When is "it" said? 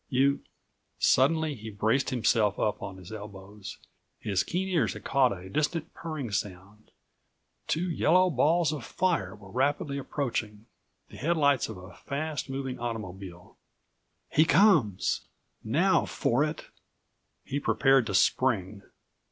16.43-16.65